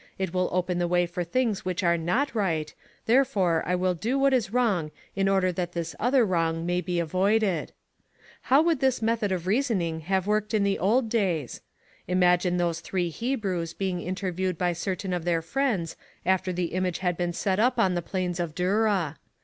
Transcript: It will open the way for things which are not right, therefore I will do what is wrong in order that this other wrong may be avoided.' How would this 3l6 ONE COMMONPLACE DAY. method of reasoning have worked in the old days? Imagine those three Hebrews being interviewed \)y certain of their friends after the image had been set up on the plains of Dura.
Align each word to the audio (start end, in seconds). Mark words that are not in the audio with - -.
It 0.17 0.33
will 0.33 0.49
open 0.51 0.79
the 0.79 0.87
way 0.87 1.05
for 1.05 1.23
things 1.23 1.63
which 1.63 1.83
are 1.83 1.95
not 1.95 2.33
right, 2.33 2.73
therefore 3.05 3.61
I 3.67 3.75
will 3.75 3.93
do 3.93 4.17
what 4.17 4.33
is 4.33 4.51
wrong 4.51 4.89
in 5.15 5.29
order 5.29 5.51
that 5.51 5.73
this 5.73 5.95
other 5.99 6.25
wrong 6.25 6.65
may 6.65 6.81
be 6.81 6.99
avoided.' 6.99 7.71
How 8.49 8.63
would 8.63 8.79
this 8.79 8.97
3l6 8.99 9.01
ONE 9.03 9.07
COMMONPLACE 9.09 9.19
DAY. 9.19 9.25
method 9.27 9.31
of 9.31 9.45
reasoning 9.45 9.99
have 9.99 10.25
worked 10.25 10.53
in 10.55 10.63
the 10.63 10.79
old 10.79 11.07
days? 11.09 11.61
Imagine 12.07 12.57
those 12.57 12.79
three 12.79 13.09
Hebrews 13.09 13.75
being 13.75 14.01
interviewed 14.01 14.59
\)y 14.59 14.73
certain 14.73 15.13
of 15.13 15.23
their 15.23 15.43
friends 15.43 15.95
after 16.25 16.51
the 16.51 16.73
image 16.73 16.97
had 16.97 17.15
been 17.15 17.31
set 17.31 17.59
up 17.59 17.77
on 17.77 17.93
the 17.93 18.01
plains 18.01 18.39
of 18.39 18.55
Dura. 18.55 19.19